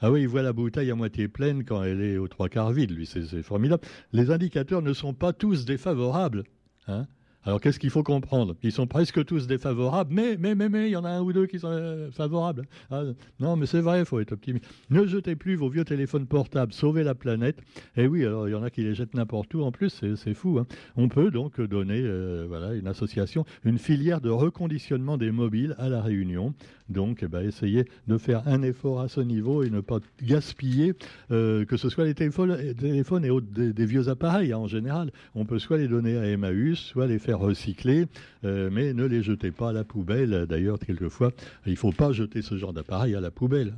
Ah 0.00 0.10
oui, 0.10 0.22
il 0.22 0.28
voit 0.28 0.42
la 0.42 0.52
bouteille 0.52 0.90
à 0.90 0.94
moitié 0.94 1.28
pleine 1.28 1.64
quand 1.64 1.82
elle 1.82 2.02
est 2.02 2.18
aux 2.18 2.28
trois 2.28 2.48
quarts 2.48 2.72
vide, 2.72 2.90
lui, 2.90 3.06
c'est 3.06 3.42
formidable. 3.42 3.82
Les 4.12 4.30
indicateurs 4.30 4.82
ne 4.82 4.92
sont 4.92 5.14
pas 5.14 5.32
tous 5.32 5.64
défavorables. 5.64 6.44
Hein 6.88 7.06
alors 7.44 7.60
qu'est-ce 7.60 7.78
qu'il 7.78 7.90
faut 7.90 8.02
comprendre? 8.02 8.54
Ils 8.62 8.72
sont 8.72 8.86
presque 8.86 9.24
tous 9.24 9.46
défavorables, 9.46 10.12
mais, 10.14 10.36
mais, 10.38 10.54
mais, 10.54 10.68
mais, 10.68 10.88
il 10.88 10.92
y 10.92 10.96
en 10.96 11.04
a 11.04 11.10
un 11.10 11.20
ou 11.20 11.32
deux 11.32 11.46
qui 11.46 11.58
sont 11.58 11.68
euh, 11.70 12.10
favorables. 12.12 12.66
Ah, 12.90 13.02
non, 13.40 13.56
mais 13.56 13.66
c'est 13.66 13.80
vrai, 13.80 14.00
il 14.00 14.04
faut 14.04 14.20
être 14.20 14.32
optimiste. 14.32 14.64
Ne 14.90 15.06
jetez 15.06 15.34
plus 15.34 15.56
vos 15.56 15.68
vieux 15.68 15.84
téléphones 15.84 16.26
portables, 16.26 16.72
sauvez 16.72 17.02
la 17.02 17.14
planète. 17.14 17.58
Et 17.96 18.06
oui, 18.06 18.24
alors 18.24 18.48
il 18.48 18.52
y 18.52 18.54
en 18.54 18.62
a 18.62 18.70
qui 18.70 18.82
les 18.82 18.94
jettent 18.94 19.14
n'importe 19.14 19.52
où 19.54 19.62
en 19.62 19.72
plus, 19.72 20.04
c'est 20.14 20.34
fou. 20.34 20.58
Hein. 20.58 20.66
On 20.96 21.08
peut 21.08 21.30
donc 21.30 21.60
donner 21.60 22.00
euh, 22.00 22.46
voilà, 22.48 22.74
une 22.74 22.86
association, 22.86 23.44
une 23.64 23.78
filière 23.78 24.20
de 24.20 24.30
reconditionnement 24.30 25.18
des 25.18 25.32
mobiles 25.32 25.74
à 25.78 25.88
La 25.88 26.00
Réunion. 26.00 26.54
Donc, 26.88 27.20
eh 27.22 27.28
ben, 27.28 27.40
essayez 27.40 27.86
de 28.06 28.18
faire 28.18 28.46
un 28.46 28.62
effort 28.62 29.00
à 29.00 29.08
ce 29.08 29.20
niveau 29.20 29.62
et 29.62 29.70
ne 29.70 29.80
pas 29.80 29.98
gaspiller, 30.22 30.94
euh, 31.30 31.64
que 31.64 31.76
ce 31.76 31.88
soit 31.88 32.04
les 32.04 32.14
téléphones, 32.14 32.74
téléphones 32.74 33.24
et 33.24 33.30
autres, 33.30 33.46
des, 33.50 33.86
vieux 33.86 34.08
appareils 34.08 34.52
hein, 34.52 34.58
en 34.58 34.66
général. 34.66 35.10
On 35.34 35.44
peut 35.44 35.58
soit 35.58 35.78
les 35.78 35.88
donner 35.88 36.16
à 36.18 36.26
Emmaüs, 36.26 36.78
soit 36.78 37.06
les 37.06 37.18
faire 37.18 37.31
recycler, 37.38 38.06
euh, 38.44 38.70
mais 38.72 38.92
ne 38.92 39.04
les 39.04 39.22
jetez 39.22 39.50
pas 39.50 39.70
à 39.70 39.72
la 39.72 39.84
poubelle. 39.84 40.46
D'ailleurs, 40.48 40.78
quelquefois, 40.78 41.32
il 41.66 41.72
ne 41.72 41.76
faut 41.76 41.92
pas 41.92 42.12
jeter 42.12 42.42
ce 42.42 42.56
genre 42.56 42.72
d'appareil 42.72 43.14
à 43.14 43.20
la 43.20 43.30
poubelle. 43.30 43.74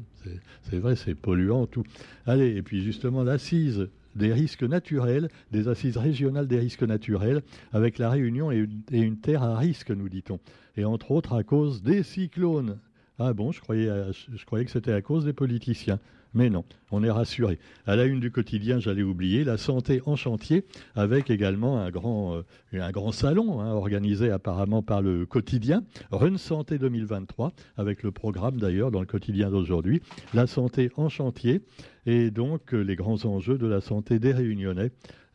C'est 0.62 0.78
vrai, 0.78 0.96
c'est 0.96 1.14
polluant, 1.14 1.66
tout. 1.66 1.84
Allez, 2.26 2.56
et 2.56 2.62
puis 2.62 2.82
justement, 2.82 3.22
l'assise 3.22 3.88
des 4.16 4.32
risques 4.32 4.62
naturels, 4.62 5.28
des 5.50 5.68
assises 5.68 5.96
régionales 5.96 6.46
des 6.46 6.58
risques 6.58 6.82
naturels, 6.82 7.42
avec 7.72 7.98
la 7.98 8.10
Réunion 8.10 8.50
et 8.52 8.66
une 8.90 9.18
terre 9.18 9.42
à 9.42 9.58
risque, 9.58 9.90
nous 9.90 10.08
dit-on. 10.08 10.38
Et 10.76 10.84
entre 10.84 11.10
autres 11.10 11.34
à 11.34 11.42
cause 11.42 11.82
des 11.82 12.02
cyclones. 12.02 12.78
Ah 13.18 13.32
bon, 13.32 13.52
je 13.52 13.60
croyais, 13.60 13.88
je 14.34 14.44
croyais 14.44 14.64
que 14.64 14.70
c'était 14.70 14.92
à 14.92 15.02
cause 15.02 15.24
des 15.24 15.32
politiciens. 15.32 15.98
Mais 16.34 16.50
non, 16.50 16.64
on 16.90 17.04
est 17.04 17.10
rassuré. 17.10 17.60
À 17.86 17.94
la 17.94 18.04
une 18.04 18.18
du 18.18 18.32
quotidien, 18.32 18.80
j'allais 18.80 19.04
oublier, 19.04 19.44
la 19.44 19.56
santé 19.56 20.02
en 20.04 20.16
chantier, 20.16 20.64
avec 20.96 21.30
également 21.30 21.78
un 21.78 21.90
grand, 21.90 22.42
euh, 22.72 23.12
salon 23.12 23.60
hein, 23.60 23.72
organisé 23.72 24.30
apparemment 24.30 24.82
par 24.82 25.00
le 25.00 25.26
quotidien, 25.26 25.84
Run 26.10 26.36
Santé 26.36 26.78
2023, 26.78 27.52
avec 27.76 28.02
le 28.02 28.10
programme 28.10 28.58
d'ailleurs 28.58 28.90
dans 28.90 29.00
le 29.00 29.06
quotidien 29.06 29.48
d'aujourd'hui, 29.50 30.02
la 30.34 30.48
santé 30.48 30.90
en 30.96 31.08
chantier, 31.08 31.62
et 32.06 32.32
donc 32.32 32.74
euh, 32.74 32.80
les 32.80 32.96
grands 32.96 33.24
enjeux 33.24 33.56
de 33.56 33.68
la 33.68 33.80
santé 33.80 34.18
des 34.18 34.32
Réunionnais 34.32 34.90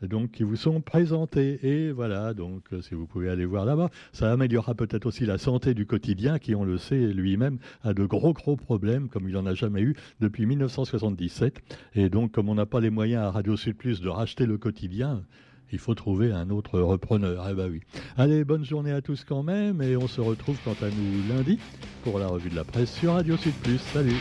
donc 0.08 0.32
qui 0.32 0.44
vous 0.44 0.56
sont 0.56 0.82
présentés. 0.82 1.60
Et 1.64 1.92
voilà, 1.92 2.34
donc 2.34 2.64
euh, 2.74 2.82
si 2.82 2.96
vous 2.96 3.06
pouvez 3.06 3.30
aller 3.30 3.46
voir 3.46 3.66
là-bas, 3.66 3.90
ça 4.14 4.32
améliorera 4.32 4.76
peut-être 4.76 5.06
aussi 5.06 5.26
la 5.26 5.38
santé 5.38 5.74
du 5.74 5.86
quotidien 5.86 6.40
qui, 6.40 6.56
on 6.56 6.64
le 6.64 6.78
sait, 6.78 7.00
lui-même 7.00 7.60
a 7.84 7.94
de 7.94 8.06
gros 8.06 8.34
gros 8.34 8.56
problèmes 8.56 9.10
comme 9.10 9.28
il 9.28 9.34
n'en 9.34 9.46
a 9.46 9.54
jamais 9.54 9.82
eu 9.82 9.96
depuis 10.20 10.46
1977. 10.46 11.62
Et 11.96 12.10
donc 12.10 12.32
comme 12.32 12.50
on 12.50 12.56
n'a 12.56 12.66
pas 12.66 12.80
les 12.80 12.90
moyens 12.90 13.24
à 13.24 13.32
Radio 13.32 13.58
Sud 13.58 13.76
Plus 13.76 14.02
de 14.02 14.10
racheter 14.10 14.46
le 14.46 14.58
quotidien, 14.58 15.24
il 15.72 15.80
faut 15.80 15.96
trouver 15.96 16.32
un 16.32 16.50
autre 16.50 16.80
repreneur. 16.80 17.46
Eh 17.50 17.54
ben 17.54 17.70
oui. 17.70 17.82
Allez, 18.18 18.44
bonne 18.44 18.66
journée 18.66 18.92
à 18.92 19.02
tous 19.02 19.24
quand 19.24 19.44
même, 19.44 19.82
et 19.82 19.96
on 19.96 20.08
se 20.08 20.22
retrouve 20.22 20.58
quant 20.64 20.76
à 20.82 20.90
nous 20.90 21.36
lundi 21.36 21.60
pour 22.04 22.20
la 22.20 22.28
revue 22.28 22.50
de 22.50 22.56
la 22.56 22.64
presse 22.64 22.94
sur 22.94 23.14
Radio 23.14 23.38
Sud 23.38 23.54
Plus. 23.56 23.78
Salut 23.78 24.20